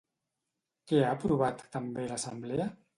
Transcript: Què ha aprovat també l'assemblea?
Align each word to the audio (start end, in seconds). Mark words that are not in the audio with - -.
Què 0.93 1.03
ha 1.03 1.13
aprovat 1.19 1.65
també 1.79 2.11
l'assemblea? 2.11 2.71